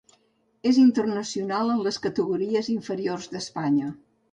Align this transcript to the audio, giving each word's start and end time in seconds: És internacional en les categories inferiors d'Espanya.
És 0.69 0.79
internacional 0.83 1.69
en 1.75 1.85
les 1.89 2.01
categories 2.07 2.73
inferiors 2.79 3.31
d'Espanya. 3.37 3.95